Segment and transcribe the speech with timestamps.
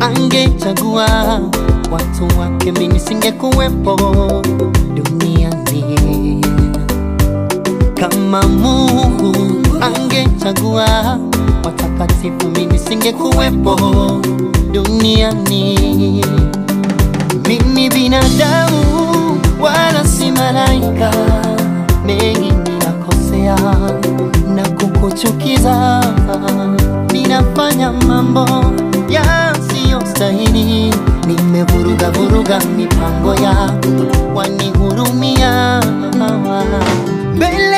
[0.00, 1.40] angechagua
[1.90, 3.96] watu wake, mimi singekuwepo
[4.94, 6.44] duniani.
[7.94, 9.36] Kama Mungu
[9.80, 11.18] angechagua
[11.64, 13.76] watakatifu, mimi singekuwepo
[14.72, 16.24] duniani.
[17.48, 18.80] Mimi binadamu
[19.60, 21.10] wala si malaika,
[22.06, 23.56] mengi ninakosea
[24.54, 26.00] na kukuchukiza,
[27.92, 28.46] ninafanya mambo
[29.08, 30.94] yasiyostahili,
[31.26, 33.88] nimevuruga vuruga mipango yako,
[34.34, 35.80] wanihurumia
[37.36, 37.69] mbele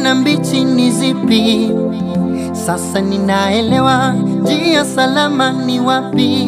[0.00, 1.70] mbivu na mbichi ni zipi.
[2.52, 6.46] Sasa ninaelewa njia salama ni wapi,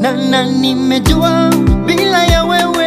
[0.00, 1.50] na na nimejua
[1.86, 2.77] bila ya wewe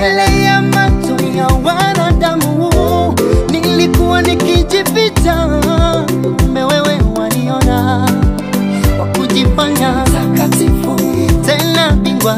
[0.00, 2.70] Mbele ya macho ya wanadamu.
[3.50, 5.60] Nilikuwa nikijificha,
[6.40, 8.08] kumbe wewe waniona.
[8.96, 10.96] Kwa kujifanya takatifu,
[11.46, 12.36] tena bingwa,